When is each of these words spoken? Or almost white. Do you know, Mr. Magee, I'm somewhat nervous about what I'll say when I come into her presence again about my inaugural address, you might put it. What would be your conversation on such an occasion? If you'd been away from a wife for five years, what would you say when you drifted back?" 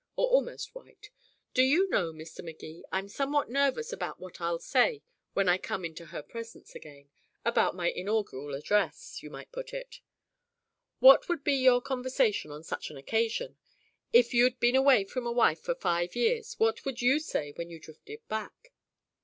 Or 0.15 0.27
almost 0.31 0.73
white. 0.73 1.11
Do 1.53 1.61
you 1.61 1.87
know, 1.87 2.11
Mr. 2.11 2.43
Magee, 2.43 2.83
I'm 2.91 3.07
somewhat 3.07 3.51
nervous 3.51 3.93
about 3.93 4.19
what 4.19 4.41
I'll 4.41 4.57
say 4.57 5.03
when 5.33 5.47
I 5.47 5.59
come 5.59 5.85
into 5.85 6.07
her 6.07 6.23
presence 6.23 6.73
again 6.73 7.11
about 7.45 7.75
my 7.75 7.91
inaugural 7.91 8.55
address, 8.55 9.21
you 9.21 9.29
might 9.29 9.51
put 9.51 9.73
it. 9.75 9.99
What 10.97 11.29
would 11.29 11.43
be 11.43 11.53
your 11.53 11.83
conversation 11.83 12.49
on 12.49 12.63
such 12.63 12.89
an 12.89 12.97
occasion? 12.97 13.59
If 14.11 14.33
you'd 14.33 14.59
been 14.59 14.75
away 14.75 15.03
from 15.03 15.27
a 15.27 15.31
wife 15.31 15.59
for 15.59 15.75
five 15.75 16.15
years, 16.15 16.55
what 16.57 16.83
would 16.83 17.03
you 17.03 17.19
say 17.19 17.51
when 17.51 17.69
you 17.69 17.77
drifted 17.79 18.27
back?" 18.27 18.73